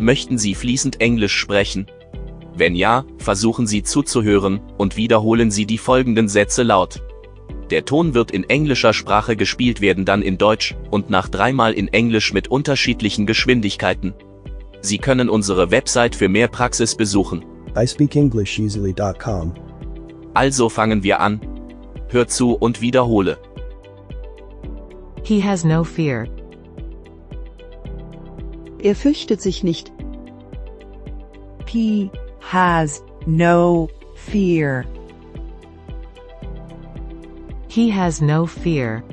[0.00, 1.86] Möchten Sie fließend Englisch sprechen?
[2.56, 7.02] Wenn ja, versuchen Sie zuzuhören und wiederholen Sie die folgenden Sätze laut.
[7.70, 11.88] Der Ton wird in englischer Sprache gespielt werden, dann in Deutsch und nach dreimal in
[11.88, 14.14] Englisch mit unterschiedlichen Geschwindigkeiten.
[14.80, 17.44] Sie können unsere Website für mehr Praxis besuchen.
[17.74, 19.52] ispeakenglisheasily.com.
[20.32, 21.40] Also fangen wir an.
[22.08, 23.36] Hör zu und wiederhole.
[25.22, 26.26] He has no fear.
[28.82, 29.92] Er fürchtet sich nicht.
[31.66, 34.84] He has no fear.
[37.68, 39.04] He has no fear.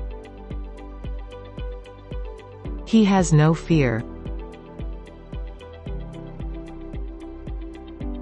[2.85, 4.03] He has no fear.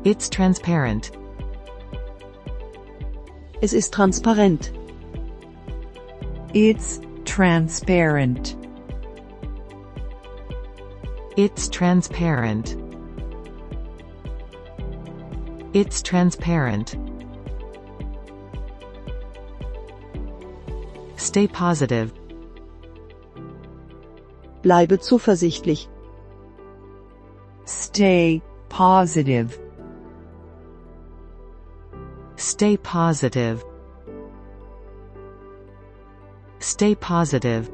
[0.03, 1.12] It's transparent.
[3.62, 4.72] Es ist transparent.
[6.53, 8.55] It's transparent.
[11.38, 12.77] It's transparent.
[15.73, 16.95] It's transparent.
[21.17, 22.14] Stay positive.
[24.64, 25.89] Bleibe zuversichtlich.
[27.66, 29.59] Stay positive.
[32.38, 33.61] Stay positive.
[36.59, 37.70] Stay positive.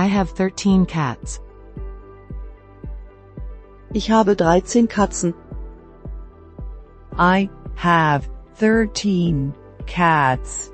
[0.00, 1.40] I have 13 cats.
[3.92, 5.34] Ich habe 13 Katzen.
[7.18, 9.52] I have 13
[9.86, 10.72] cats.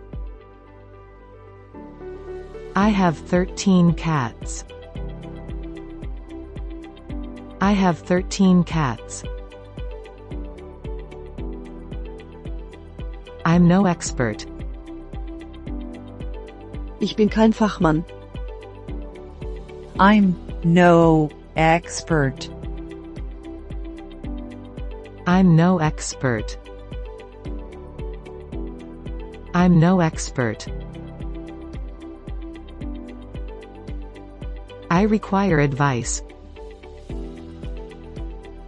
[2.77, 4.65] I have 13 cats.
[7.61, 9.25] I have 13 cats.
[13.45, 14.47] I'm no expert.
[17.01, 18.05] Ich bin kein Fachmann.
[19.99, 22.51] I'm no expert.
[25.27, 26.59] I'm no expert.
[29.55, 30.69] I'm no expert.
[34.91, 36.23] I require advice.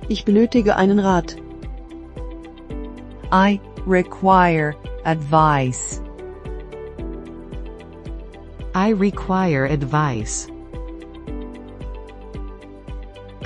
[0.09, 1.37] Ich benötige einen Rat.
[3.31, 4.75] I require
[5.05, 6.01] advice.
[8.75, 10.49] I require advice.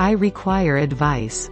[0.02, 1.48] I require advice.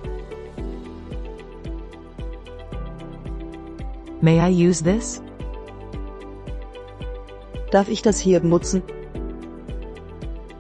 [4.21, 5.23] May I use this?
[7.71, 8.83] Darf ich das hier benutzen?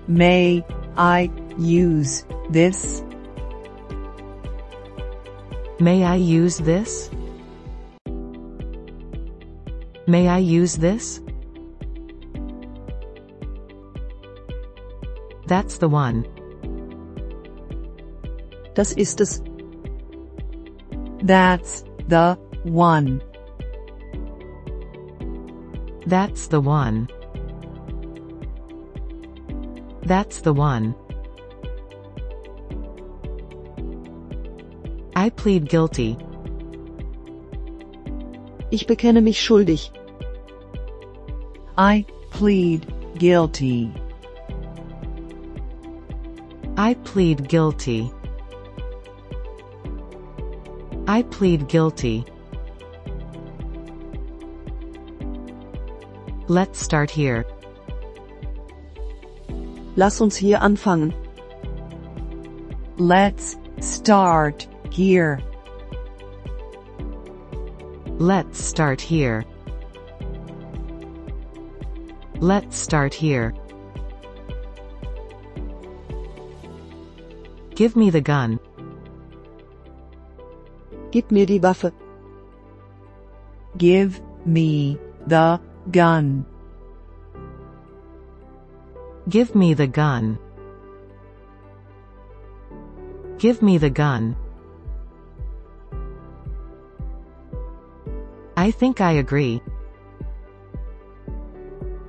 [0.06, 0.64] May
[0.96, 3.02] I use this?
[5.80, 7.10] May I use this?
[10.06, 11.20] May I use this?
[15.48, 16.24] That's the one.
[18.74, 19.42] Das ist es.
[21.26, 23.20] That's the one.
[26.06, 27.08] That's the one.
[30.02, 30.94] That's the one.
[35.14, 36.16] I plead guilty.
[38.70, 39.92] Ich bekenne mich schuldig.
[41.76, 42.86] I plead
[43.18, 43.92] guilty.
[46.76, 48.10] I plead guilty.
[51.10, 52.24] I plead guilty.
[56.46, 57.44] Let's start here.
[59.96, 61.12] Lass uns hier anfangen.
[62.96, 65.40] Let's start here.
[68.20, 69.44] Let's start here.
[72.38, 73.52] Let's start here.
[77.74, 78.60] Give me the gun.
[81.10, 81.92] Gib mir die Waffe.
[83.76, 85.60] Give me the
[85.90, 86.44] gun.
[89.28, 90.38] Give me the gun.
[93.38, 94.36] Give me the gun.
[98.56, 99.62] I think I agree.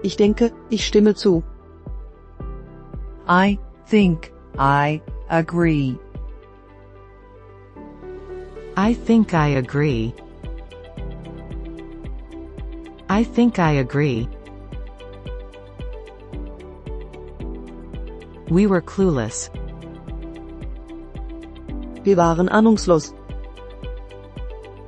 [0.04, 1.44] Ich denke, ich stimme zu.
[3.28, 5.98] I think I agree.
[8.78, 10.14] I think I agree.
[13.10, 14.30] I think I agree.
[18.50, 19.50] We were clueless.
[22.04, 23.14] Wir waren ahnungslos.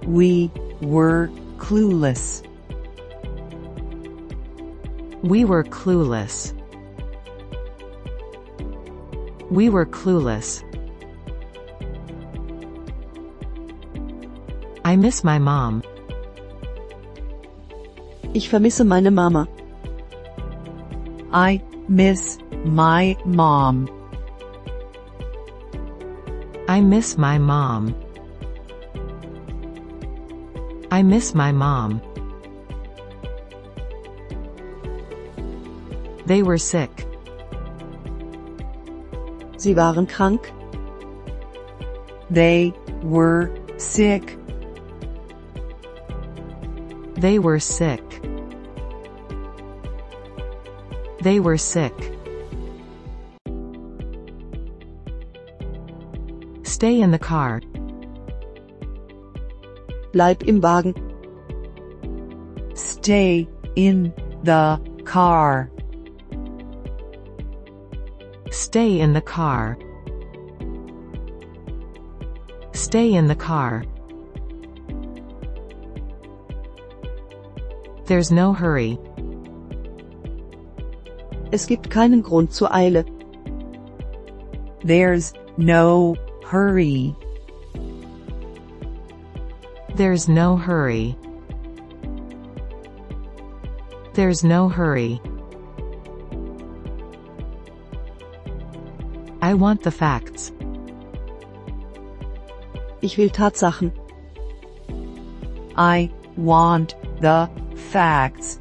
[0.06, 0.50] We
[0.81, 2.44] were clueless.
[5.24, 6.53] We were clueless.
[9.51, 10.63] We were clueless.
[14.94, 15.81] I miss my mom.
[18.36, 19.48] Ich vermisse meine Mama.
[21.31, 23.90] I miss my mom.
[26.68, 27.95] I miss my mom.
[30.92, 32.00] I miss my mom.
[36.28, 37.07] They were sick.
[39.57, 40.54] Sie waren krank.
[42.30, 44.38] They were sick.
[47.24, 48.04] They were sick.
[51.22, 51.96] They were sick.
[56.64, 57.62] Stay in the car.
[60.12, 60.96] Bleib im Wagen.
[62.75, 63.48] Stay
[63.78, 65.72] in the car.
[68.52, 69.78] Stay in the car.
[72.74, 73.86] Stay in the car.
[78.05, 79.00] There's no hurry.
[81.51, 83.05] Es gibt keinen Grund zur Eile.
[84.83, 86.15] There's no
[86.45, 87.15] hurry.
[89.95, 91.15] There's no hurry.
[94.13, 95.21] There's no hurry.
[99.41, 100.51] I want the facts.
[103.01, 103.91] Ich will Tatsachen.
[105.75, 107.50] I want the
[107.94, 108.60] facts.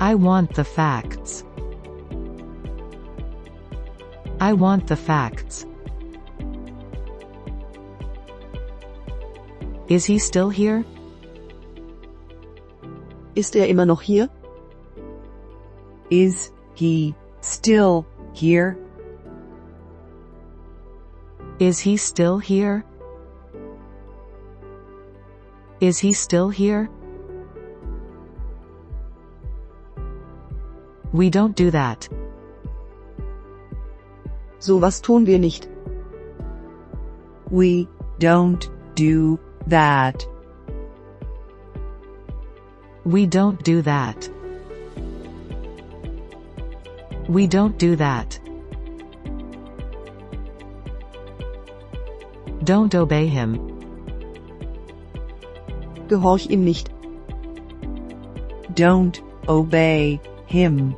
[0.00, 1.44] I want the facts.
[4.40, 5.66] I want the facts.
[9.86, 10.84] Is he still here?
[13.36, 14.28] Ist er immer noch hier?
[16.10, 18.76] Is he still here?
[21.60, 22.84] Is he still here?
[25.80, 26.90] Is he still here?
[31.12, 32.08] We don't do that.
[34.58, 35.68] So was tun wir nicht.
[37.50, 37.88] We
[38.18, 39.38] don't do
[39.68, 40.26] that.
[43.04, 44.28] We don't do that.
[47.28, 48.40] We don't do that.
[52.64, 53.77] Don't obey him.
[56.08, 56.90] Gehorch ihm nicht.
[58.74, 60.94] Don't obey him.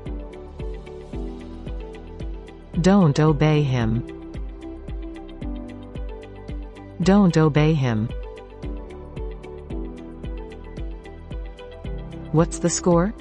[2.81, 4.03] Don't obey him.
[7.03, 8.09] Don't obey him.
[12.33, 13.13] What's the score?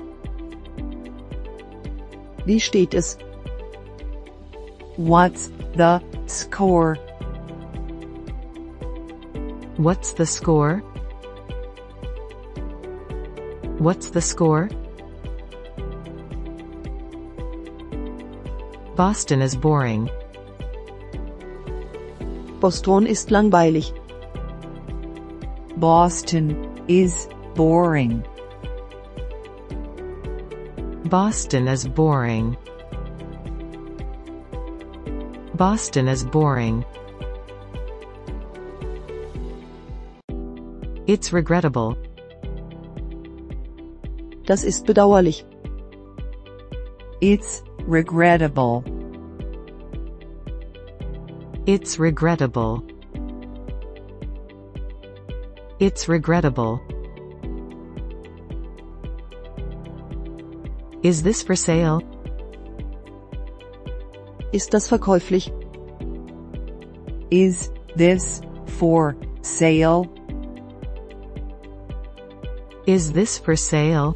[2.45, 3.17] Wie steht es?
[4.97, 6.95] What's the score?
[9.77, 10.83] What's the score?
[13.89, 14.69] What's the score?
[18.95, 20.11] Boston is boring.
[22.59, 23.89] Boston ist langweilig.
[25.77, 28.23] Boston is boring.
[31.05, 32.57] Boston is boring.
[35.55, 36.85] Boston is boring.
[41.07, 41.97] It's regrettable.
[44.49, 45.45] Das ist bedauerlich.
[47.21, 48.83] It's regrettable.
[51.67, 52.81] It's regrettable.
[55.77, 56.81] It's regrettable.
[61.03, 62.01] Is this for sale?
[64.51, 65.53] Ist das verkäuflich?
[67.29, 70.07] Is this for sale?
[72.87, 74.15] Is this for sale?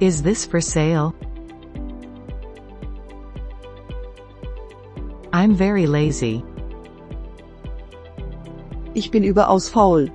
[0.00, 1.12] Is this for sale?
[5.32, 6.44] I'm very lazy.
[8.94, 10.06] Ich bin überaus faul.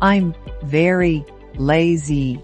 [0.00, 1.24] I'm very
[1.56, 2.40] lazy.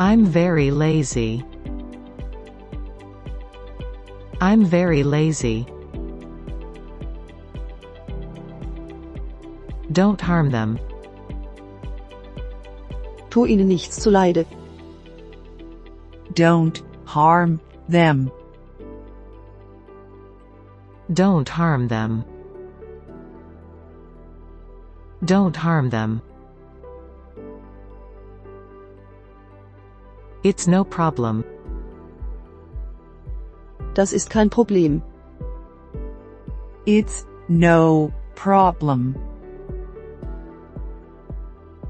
[0.00, 1.44] I'm very lazy.
[4.40, 5.64] I'm very lazy.
[9.92, 10.78] Don't harm them.
[13.34, 14.46] Tu ihnen nichts zuleide.
[16.34, 18.30] Don't harm them.
[21.12, 22.24] Don't harm them.
[25.24, 26.22] Don't harm them.
[30.44, 31.42] It's no problem.
[33.94, 35.02] Das ist kein Problem.
[36.86, 39.16] It's no problem.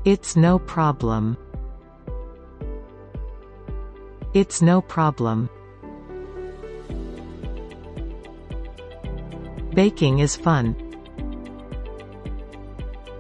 [0.05, 1.39] It's no problem.
[4.35, 5.49] It's no problem.
[9.73, 10.77] Baking is fun.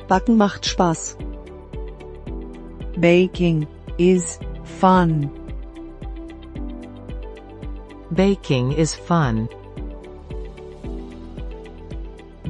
[0.08, 1.16] Backen macht Spaß.
[3.00, 4.38] Baking is
[4.78, 5.30] fun.
[8.12, 9.48] Baking is fun.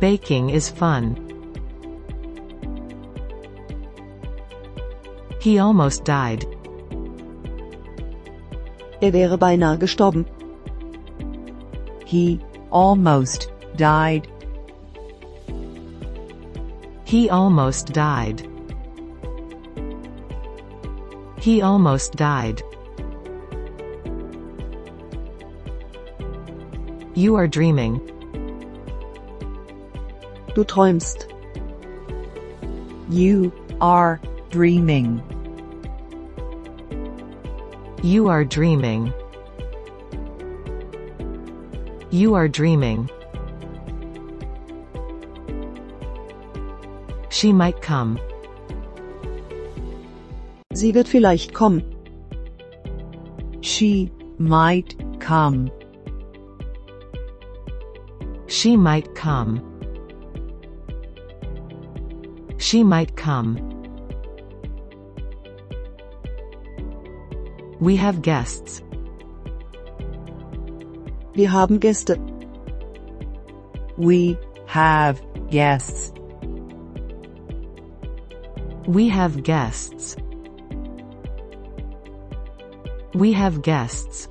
[0.00, 1.23] Baking is fun.
[5.44, 6.46] He almost died.
[9.02, 10.24] Er wäre beinahe gestorben.
[12.06, 14.26] He almost died.
[17.04, 18.48] He almost died.
[21.36, 22.62] He almost died.
[27.14, 28.00] You are dreaming.
[30.54, 31.28] Du träumst.
[33.10, 35.20] You are dreaming.
[38.04, 39.14] You are dreaming.
[42.10, 43.08] You are dreaming.
[47.30, 48.20] She might come.
[50.74, 51.82] Sie wird vielleicht kommen.
[53.62, 55.70] She might come.
[58.48, 59.62] She might come.
[62.58, 63.73] She might come.
[67.84, 68.82] We have guests.
[71.34, 72.16] Wir haben Gäste.
[73.98, 76.10] We have guests.
[78.86, 80.16] We have guests.
[83.12, 84.28] We have guests.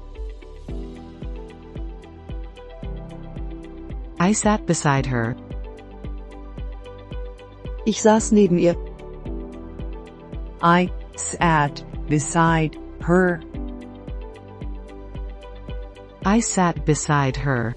[4.20, 5.36] I sat beside her.
[7.86, 8.76] Ich saß neben ihr.
[10.64, 13.42] I sat beside her.
[16.26, 17.76] I sat beside her.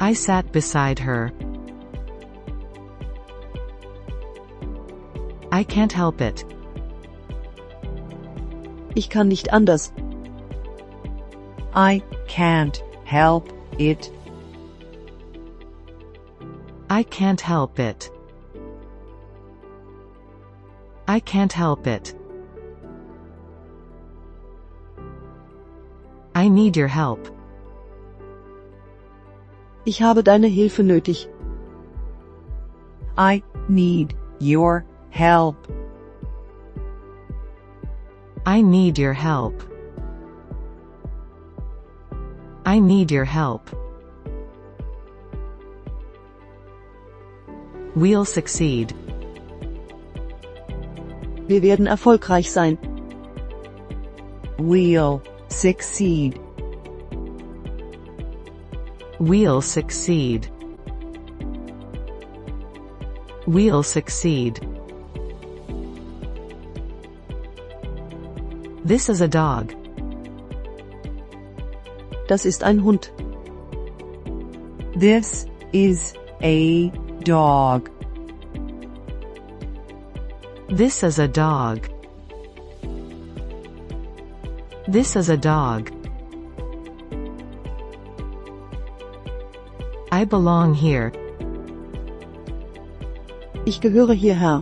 [0.00, 1.30] I sat beside her.
[5.52, 6.44] I can't help it.
[8.96, 9.92] Ich kann nicht anders.
[11.74, 14.10] I can't help it.
[16.88, 18.10] I can't help it.
[21.06, 22.14] I can't help it.
[26.42, 27.28] I need your help.
[29.84, 31.28] Ich habe deine Hilfe nötig.
[33.16, 35.56] I need your help.
[38.44, 39.54] I need your help.
[42.66, 43.70] I need your help.
[47.94, 48.92] We'll succeed.
[51.46, 52.78] Wir werden erfolgreich sein.
[54.58, 55.22] We'll
[55.52, 56.40] succeed.
[59.20, 60.48] We'll succeed.
[63.46, 64.60] We'll succeed.
[68.84, 69.74] This is a dog.
[72.26, 73.10] Das ist ein Hund.
[74.96, 76.88] This is a
[77.24, 77.90] dog.
[80.68, 81.88] This is a dog.
[84.92, 85.90] This is a dog.
[90.12, 91.10] I belong here.
[93.64, 94.60] Ich gehöre hierher.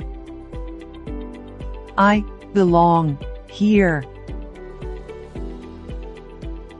[1.98, 2.22] I
[2.54, 3.18] belong
[3.48, 4.04] here.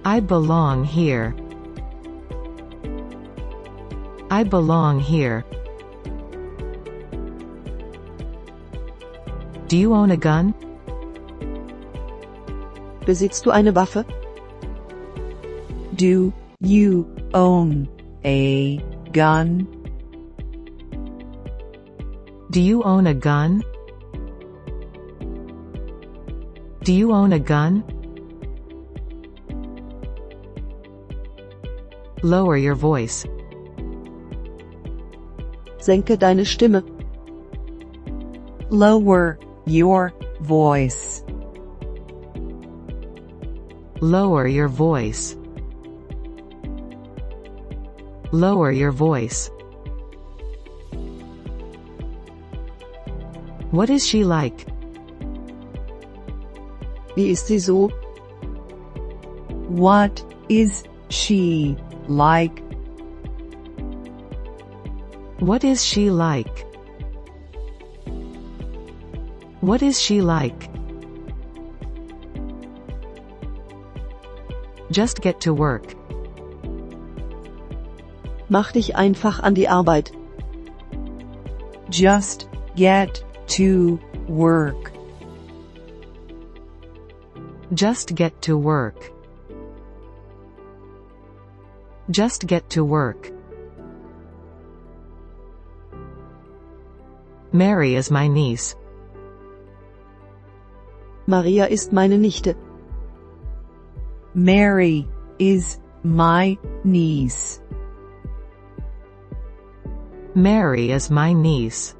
[0.05, 1.35] I belong here.
[4.31, 5.45] I belong here.
[9.67, 10.55] Do you own a gun?
[13.07, 14.05] Besitzt du eine Waffe?
[15.97, 17.89] Do you own
[18.25, 18.79] a
[19.13, 19.67] gun?
[22.51, 23.63] Do you own a gun?
[26.85, 27.85] Do you own a gun?
[32.23, 33.25] Lower your voice.
[35.79, 36.83] Senke deine Stimme.
[38.71, 41.25] Lower your voice.
[44.01, 45.37] Lower your voice.
[48.33, 49.51] Lower your voice.
[53.71, 54.67] What is she like?
[57.15, 57.89] Wie ist sie so?
[59.69, 61.77] What is she
[62.09, 62.63] like?
[65.41, 66.67] What is she like?
[69.61, 70.80] What is she like?
[74.91, 75.95] Just get to work.
[78.49, 80.11] Mach dich einfach an die Arbeit.
[81.91, 84.93] Just get to work.
[87.73, 89.13] Just get to work.
[92.11, 93.31] Just get to work.
[97.53, 98.75] Mary is my niece.
[101.27, 102.57] Maria ist meine Nichte.
[104.35, 105.09] Mary
[105.41, 107.61] is my niece.
[110.37, 111.97] Mary is my niece.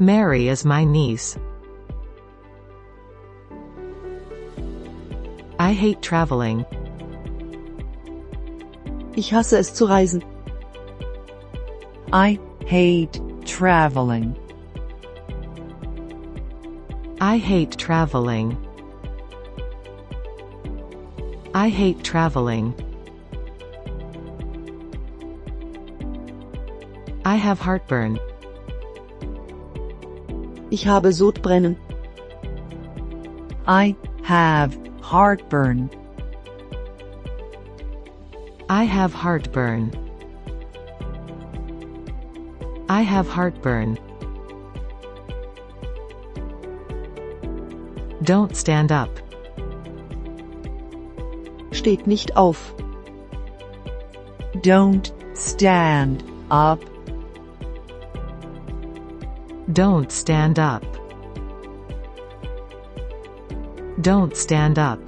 [0.00, 1.38] Mary is my niece.
[5.60, 6.66] I hate traveling.
[9.14, 10.24] Ich hasse es zu reisen.
[12.12, 14.36] I hate traveling.
[17.20, 18.67] I hate traveling.
[21.58, 22.72] I hate traveling.
[27.24, 28.20] I have heartburn.
[30.70, 31.76] Ich habe Sodbrennen.
[33.66, 35.90] I have heartburn.
[38.68, 39.90] I have heartburn.
[42.88, 43.98] I have heartburn.
[48.22, 49.27] Don't stand up.
[51.88, 52.74] Steht nicht auf.
[54.56, 56.78] Don't stand up.
[59.72, 60.82] Don't stand up.
[64.02, 64.98] Don't stand up.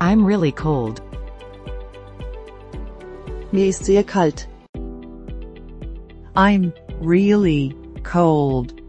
[0.00, 1.02] I'm really cold.
[3.50, 4.46] Mir ist sehr kalt.
[6.36, 7.74] I'm really
[8.04, 8.83] cold.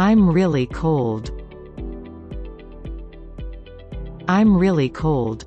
[0.00, 1.30] I'm really cold.
[4.26, 5.44] I'm really cold.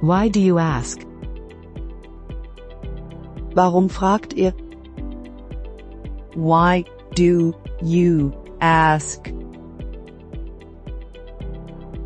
[0.00, 0.98] Why do you ask?
[3.54, 4.50] Warum fragt ihr?
[6.34, 9.28] Why do you ask?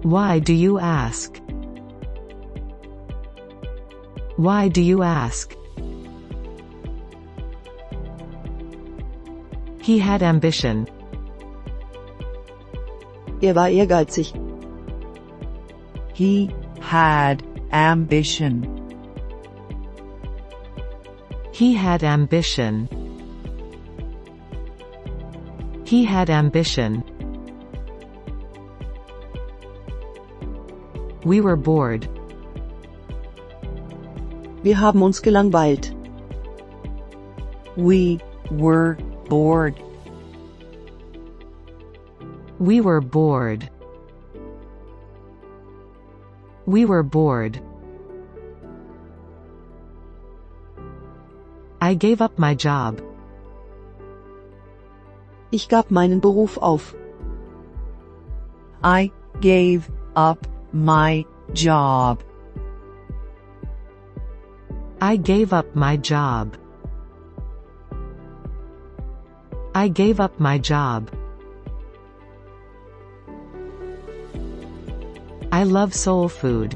[0.03, 1.41] Why do you ask?
[4.37, 5.58] Why do you ask?
[9.89, 10.87] He had ambition.
[13.43, 14.29] Er war ehrgeizig.
[16.13, 18.55] He had ambition.
[21.55, 22.87] He had ambition.
[25.87, 27.03] He had ambition.
[31.25, 32.07] We were bored.
[34.63, 35.95] Wir haben uns gelangweilt.
[37.77, 38.21] We
[38.51, 39.81] were bored.
[42.59, 43.69] We were bored.
[46.67, 47.61] We were bored.
[51.81, 53.01] I gave up my job.
[55.51, 56.95] Ich gab meinen Beruf auf.
[58.83, 59.11] I
[59.41, 62.23] gave up my job.
[65.01, 66.57] I gave up my job.
[69.75, 71.11] I gave up my job.
[75.53, 76.75] I love soul food.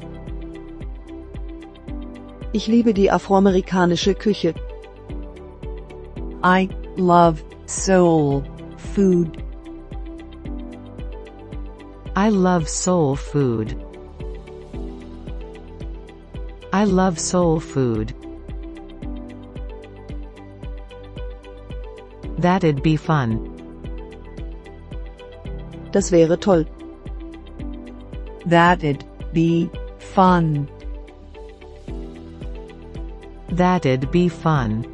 [2.53, 4.53] Ich liebe die afroamerikanische Küche.
[6.43, 8.43] I love soul
[8.77, 9.43] food.
[12.15, 13.75] I love soul food.
[16.71, 18.13] I love soul food.
[22.43, 23.39] That'd be fun.
[25.93, 26.65] Das wäre toll.
[28.45, 30.67] That'd be fun.
[33.47, 34.85] That'd be fun.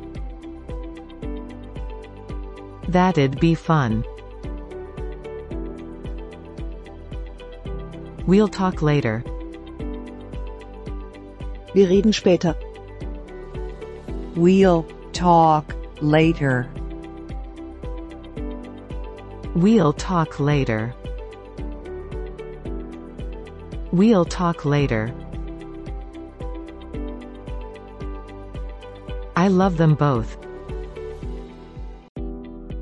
[2.87, 4.05] That'd be fun.
[8.27, 9.23] We'll talk later.
[11.73, 12.53] Wir reden später.
[14.35, 16.69] We'll talk later.
[19.55, 20.93] We'll talk later.
[23.91, 25.13] We'll talk later.
[29.35, 30.37] I love them both.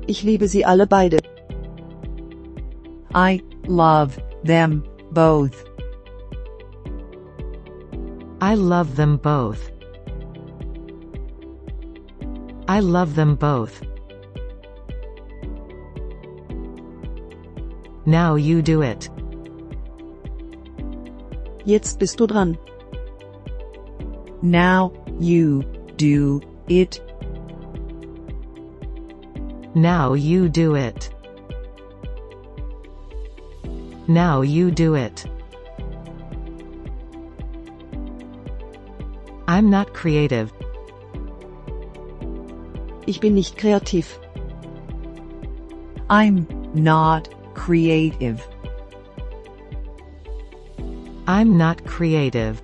[0.06, 1.26] Ich liebe sie alle beide.
[3.14, 5.64] I love them both.
[8.40, 9.70] I love them both.
[12.68, 13.82] I love them both.
[18.08, 19.10] Now you do it.
[21.66, 22.56] Jetzt bist du dran.
[24.40, 25.62] Now you
[25.96, 27.02] do it.
[29.74, 31.10] Now you do it.
[34.06, 35.26] Now you do it.
[39.46, 40.50] I'm not creative.
[43.06, 44.18] Ich bin nicht kreativ.
[46.08, 48.46] I'm not creative.
[51.26, 52.62] I'm not creative.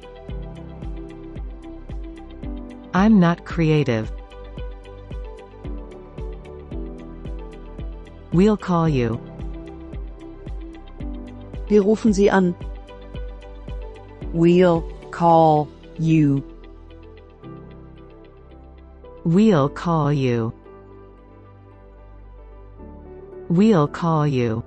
[2.94, 4.12] I'm not creative.
[8.32, 9.18] We'll call you.
[11.68, 12.54] Wir rufen sie an.
[14.32, 16.44] We'll call you.
[19.24, 20.52] We'll call you.
[23.48, 24.62] We'll call you.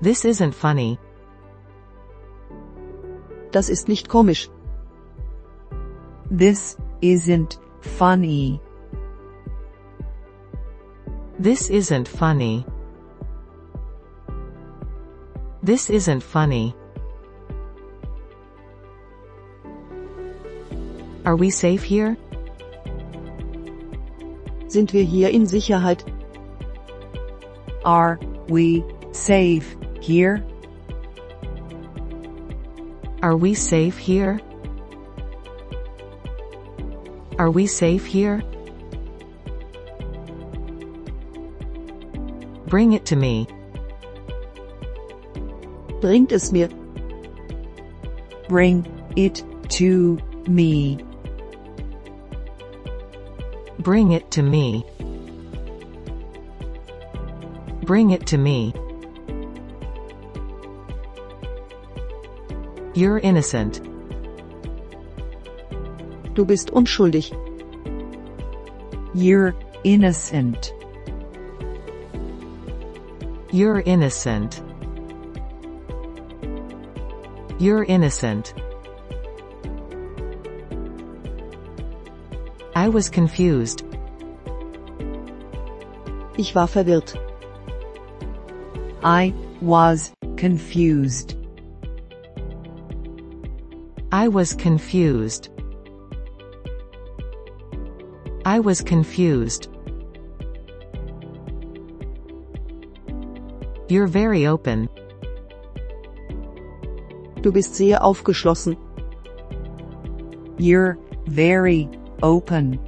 [0.00, 0.98] This isn't funny.
[3.50, 4.48] Das ist nicht komisch.
[6.30, 8.60] This isn't funny.
[11.40, 12.64] This isn't funny.
[15.62, 16.74] This isn't funny.
[21.24, 22.16] Are we safe here?
[24.68, 26.04] Sind wir hier in Sicherheit?
[27.84, 30.44] Are we safe here?
[33.22, 34.40] Are we safe here?
[37.38, 38.42] Are we safe here?
[42.66, 43.46] Bring it to me.
[46.00, 46.68] Bringt es mir.
[48.48, 50.98] Bring it to me.
[53.78, 54.84] Bring it to me.
[57.82, 58.74] Bring it to me.
[62.98, 63.80] You're innocent.
[66.34, 67.30] Du bist unschuldig.
[69.14, 70.74] You're innocent.
[73.52, 74.60] You're innocent.
[77.60, 78.52] You're innocent.
[82.74, 83.84] I was confused.
[86.36, 87.14] Ich war verwirrt.
[89.04, 91.37] I was confused.
[94.28, 95.48] I was confused.
[98.44, 99.68] I was confused.
[103.88, 104.90] You're very open.
[107.40, 108.76] Du bist sehr aufgeschlossen.
[110.58, 111.88] You're very
[112.22, 112.78] open.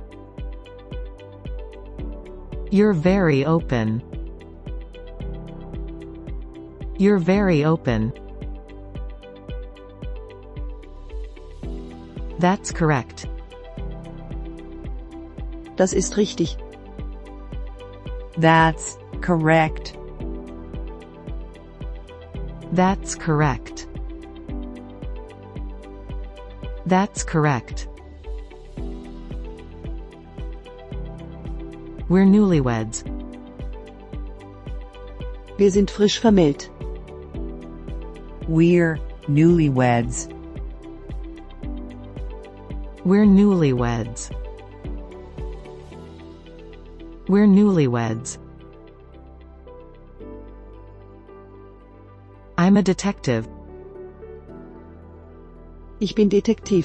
[2.70, 4.03] You're very open.
[6.98, 8.12] You're very open.
[12.40, 13.29] That's correct.
[15.76, 16.57] Das ist richtig.
[18.38, 19.94] That's correct.
[22.72, 23.87] That's correct.
[26.87, 27.88] That's correct.
[32.09, 33.05] We're newlyweds.
[35.59, 36.70] Wir sind frisch vermählt.
[38.48, 38.98] We're
[39.29, 40.29] newlyweds.
[43.03, 44.31] We're newlyweds.
[47.29, 48.37] We're newlyweds.
[52.59, 53.49] I'm a detective.
[55.99, 56.85] Ich bin Detektiv.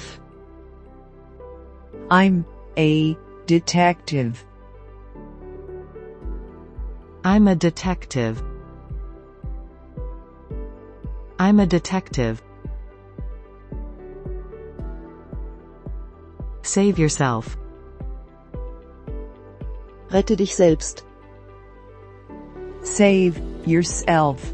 [2.10, 2.46] I'm
[2.78, 4.42] a detective.
[7.24, 8.42] I'm a detective.
[11.38, 12.42] I'm a detective.
[16.76, 17.56] Save yourself.
[20.10, 21.06] Rette dich selbst.
[22.82, 24.52] Save yourself.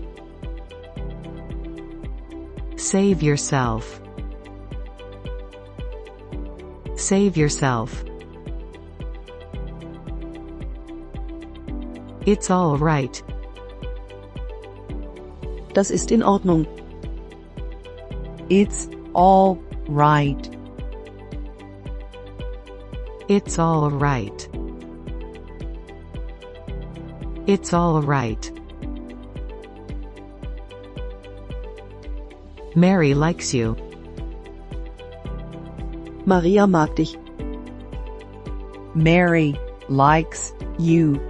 [2.77, 4.01] Save yourself.
[6.95, 8.05] Save yourself.
[12.25, 13.21] It's all right.
[15.75, 16.69] Das ist in Ordnung.
[18.49, 19.59] It's all
[19.89, 20.62] right.
[23.29, 24.49] It's all right.
[27.47, 28.51] It's all right.
[32.75, 33.77] Mary likes you.
[36.27, 37.17] Maria mag dich.
[38.95, 39.55] Mary
[39.89, 41.21] likes you.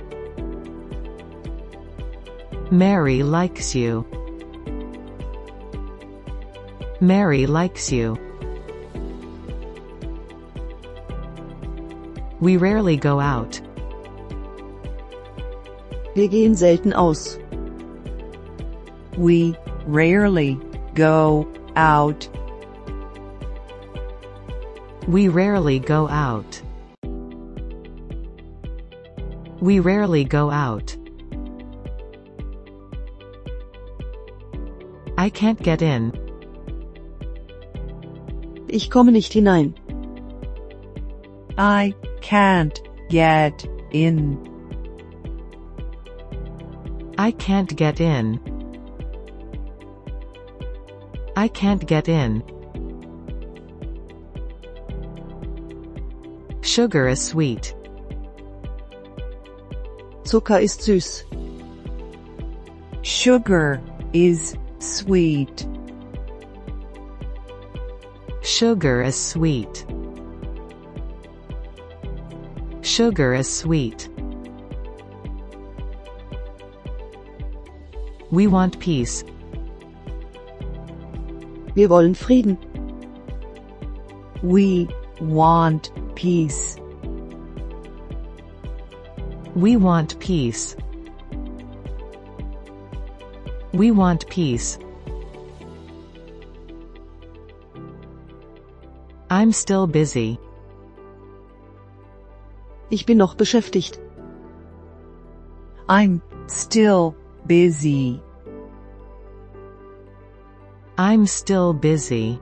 [2.70, 4.06] Mary likes you.
[7.00, 8.16] Mary likes you.
[12.42, 13.60] We rarely go out.
[16.16, 17.38] Wir gehen selten aus.
[19.16, 20.58] We rarely
[20.94, 22.28] go out.
[25.06, 26.60] We rarely go out.
[29.60, 30.96] We rarely go out.
[35.16, 36.12] I can't get in.
[38.66, 39.74] Ich komme nicht hinein.
[41.56, 42.80] I can't
[43.10, 44.38] get in.
[47.18, 48.40] I can't get in.
[51.36, 52.42] I can't get in.
[56.62, 57.74] Sugar is sweet.
[60.22, 61.24] Zucker ist süß.
[63.02, 63.82] Sugar
[64.12, 65.66] is sweet.
[68.42, 69.84] Sugar is sweet.
[72.92, 74.10] Sugar is sweet.
[78.30, 79.24] We want peace.
[81.74, 82.58] Wir wollen Frieden.
[84.42, 84.90] We
[85.22, 86.76] want peace.
[89.54, 90.76] We want peace.
[93.72, 94.78] We want peace.
[99.30, 100.38] I'm still busy.
[102.92, 103.98] Ich bin noch beschäftigt.
[105.88, 107.14] I'm still
[107.46, 108.20] busy.
[110.98, 112.38] I'm still busy.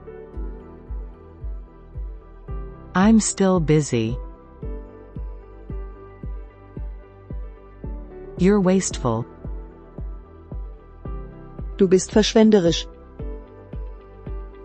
[2.93, 4.17] I'm still busy.
[8.37, 9.25] You're wasteful.
[11.77, 12.87] Du bist verschwenderisch.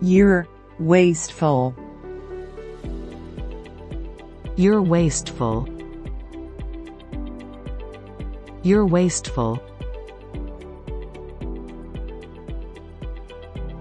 [0.01, 0.47] You're
[0.79, 1.73] wasteful.
[4.57, 5.76] You're wasteful.
[8.67, 9.63] You're wasteful.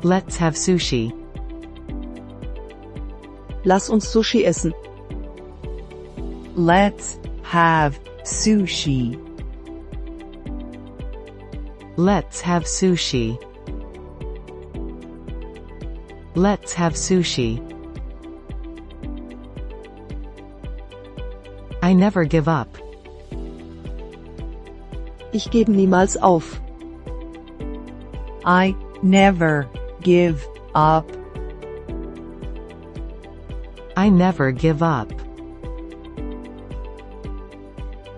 [0.04, 1.10] Let's have sushi.
[3.64, 4.72] Lass uns Sushi essen.
[6.54, 9.18] Let's have sushi.
[11.96, 13.42] Let's have sushi.
[16.36, 17.58] Let's have sushi.
[21.82, 22.85] I never give up.
[25.36, 26.62] Ich gebe niemals auf.
[28.46, 29.68] I never
[30.00, 30.42] give
[30.74, 31.04] up.
[33.98, 35.12] I never give up.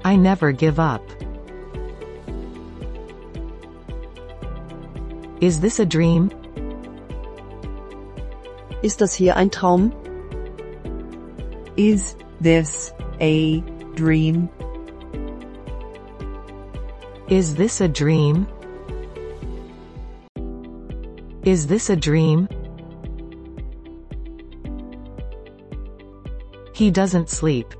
[0.04, 1.02] I never give up.
[5.40, 6.30] Is this a dream?
[8.84, 9.92] Ist das hier ein Traum?
[11.76, 13.60] Is this a
[13.96, 14.48] dream?
[17.30, 18.48] Is this a dream?
[21.44, 22.48] Is this a dream?
[26.74, 27.74] He doesn't sleep.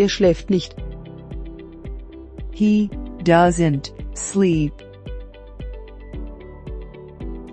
[0.00, 0.74] Er schläft nicht.
[2.52, 2.90] He
[3.22, 4.72] doesn't sleep.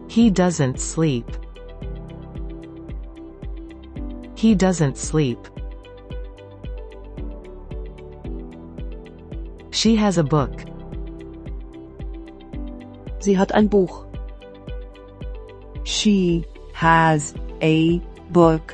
[0.08, 1.30] He doesn't sleep.
[4.36, 5.38] He doesn't sleep.
[9.86, 10.66] She has a book.
[13.20, 14.08] Sie hat ein Buch.
[15.84, 16.44] She
[16.74, 18.74] has a book.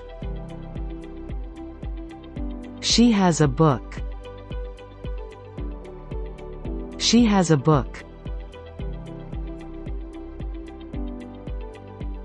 [2.80, 4.02] She has a book.
[6.97, 8.06] She has a book.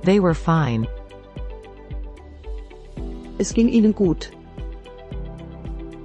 [0.05, 0.87] They were fine.
[3.41, 4.31] Es ging ihnen gut.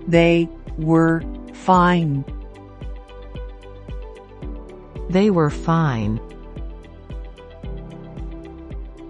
[0.07, 1.21] They were
[1.53, 2.25] fine.
[5.12, 6.21] They were fine.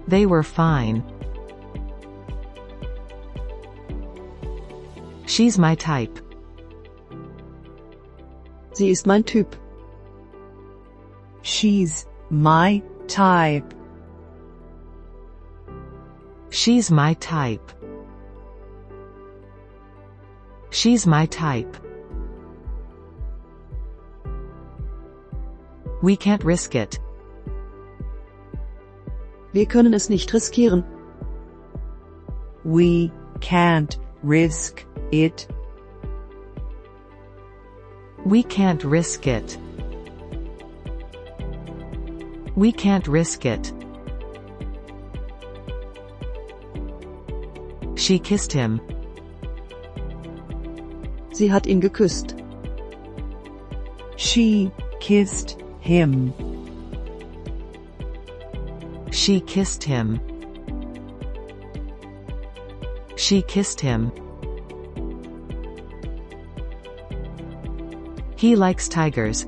[0.07, 1.03] They were fine.
[5.27, 6.17] She's my type.
[8.73, 9.53] Sie ist mein Typ.
[11.43, 13.71] She's my type.
[16.49, 17.71] She's my type.
[20.71, 21.77] She's my type.
[26.01, 26.99] We can't risk it.
[29.53, 30.83] Wir können es nicht riskieren.
[32.63, 35.47] We can't risk it.
[38.25, 39.57] We can't risk it.
[42.55, 43.71] We can't risk it.
[47.95, 48.81] She kissed him.
[51.31, 52.35] Sie hat ihn geküsst.
[54.17, 56.33] She kissed him.
[59.11, 60.21] She kissed him.
[63.17, 64.11] She kissed him.
[68.37, 69.45] He likes tigers.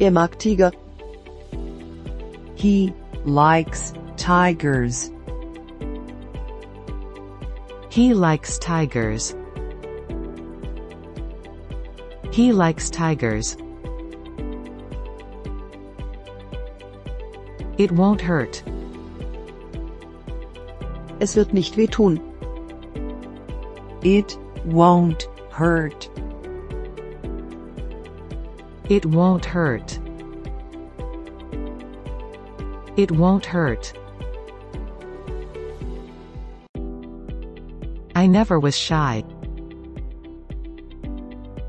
[0.00, 0.70] Er mag Tiger.
[2.54, 5.10] He likes tigers.
[7.90, 9.34] He likes tigers.
[12.30, 13.56] He likes tigers.
[17.80, 18.62] It won't hurt.
[21.18, 22.20] Es wird nicht wehtun.
[24.02, 26.10] It won't hurt.
[28.90, 29.98] It won't hurt.
[32.98, 33.94] It won't hurt.
[38.14, 39.24] I never was shy.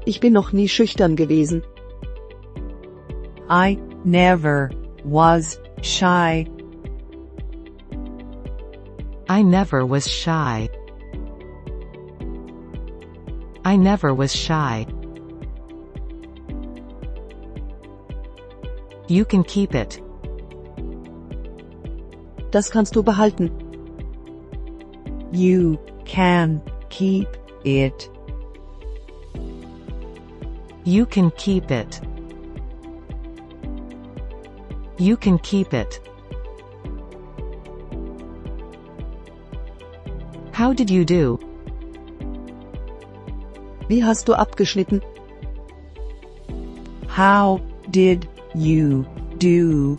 [0.06, 1.64] Ich bin noch nie schüchtern gewesen.
[3.50, 4.72] I never
[5.06, 6.48] was shy.
[9.30, 10.70] I never was shy.
[13.64, 14.86] I never was shy.
[19.08, 20.02] You can keep it.
[22.52, 23.50] Das kannst du behalten.
[25.32, 27.28] You can keep
[27.64, 28.10] it.
[30.84, 32.02] You can keep it.
[35.02, 36.00] You can keep it.
[40.52, 41.40] How did you do?
[43.88, 45.02] Wie hast du abgeschnitten?
[47.08, 47.60] How
[47.90, 49.08] did you
[49.40, 49.98] do?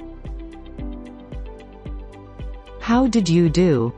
[2.79, 3.93] How did you do?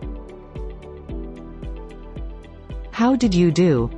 [2.92, 3.90] How did you do?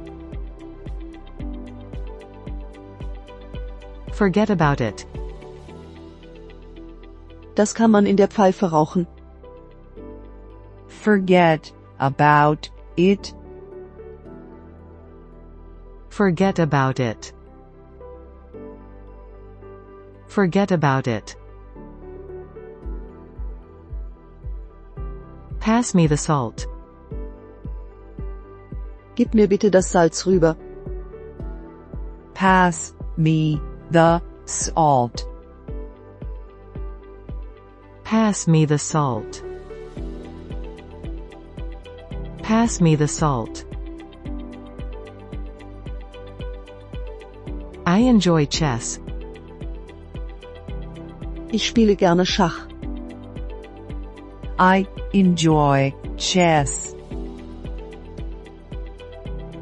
[4.12, 5.06] Forget about it.
[7.56, 9.06] Das kann man in der Pfeife rauchen.
[10.86, 13.34] Forget about it.
[16.10, 17.34] Forget about it.
[20.28, 21.34] Forget about it.
[25.60, 26.68] Pass me the salt.
[29.14, 30.56] Gib mir bitte das Salz rüber.
[32.34, 35.26] Pass me the salt.
[38.16, 39.42] Pass me the salt.
[42.42, 43.66] Pass me the salt.
[47.84, 48.98] I enjoy chess.
[51.52, 52.56] Ich spiele gerne Schach.
[54.58, 56.94] I enjoy chess.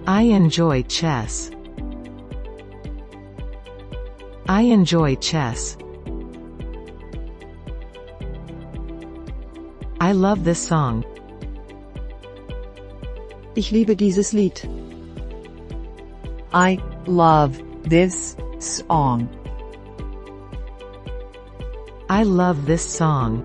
[0.07, 1.51] I enjoy chess.
[4.47, 5.77] I enjoy chess.
[10.01, 11.05] I love this song.
[13.57, 14.61] Ich liebe dieses Lied.
[16.53, 19.29] I love this song.
[22.09, 23.43] I love this song.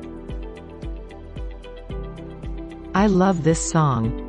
[2.93, 4.25] I love this song.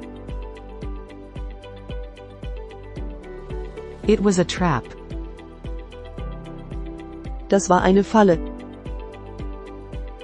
[4.07, 4.85] It was a trap.
[7.49, 8.39] Das war eine Falle.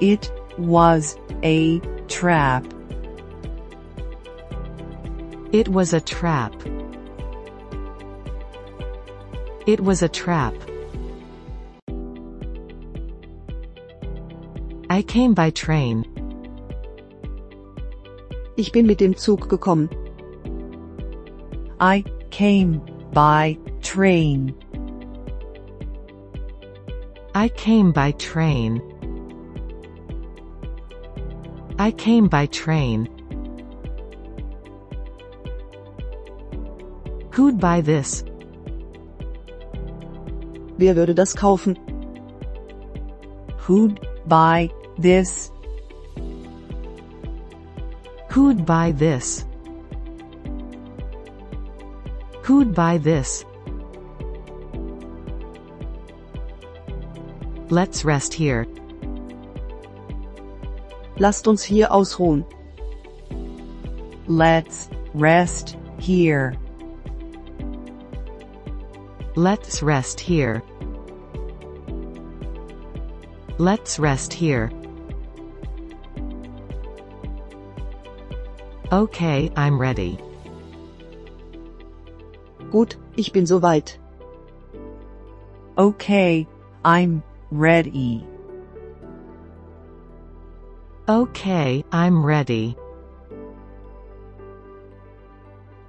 [0.00, 2.64] It was a trap.
[5.52, 6.54] It was a trap.
[9.66, 10.54] It was a trap.
[14.88, 16.04] I came by train.
[18.56, 19.90] Ich bin mit dem Zug gekommen.
[21.80, 22.80] I came
[23.12, 24.54] by train.
[27.34, 28.80] I came by train.
[31.86, 33.06] I came by train.
[37.30, 38.24] Who'd buy this?
[40.78, 41.76] Wer würde das kaufen?
[43.58, 44.68] Who'd buy
[44.98, 45.52] this?
[48.32, 49.44] Who'd buy this?
[52.42, 53.44] Who'd buy this?
[57.70, 58.66] Let's rest here.
[61.18, 62.44] Lasst uns hier ausruhen.
[64.26, 66.54] Let's rest here.
[69.34, 70.62] Let's rest here.
[73.58, 74.70] Let's rest here.
[78.92, 80.18] Okay, I'm ready.
[82.70, 83.98] Gut, ich bin soweit.
[85.78, 86.46] Okay,
[86.84, 88.26] I'm ready.
[91.08, 92.76] Okay, I'm ready.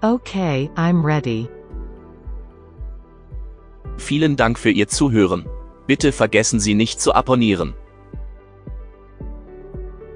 [0.03, 1.49] Okay, I'm ready.
[3.97, 5.49] Vielen Dank für Ihr Zuhören.
[5.87, 7.73] Bitte vergessen Sie nicht zu abonnieren.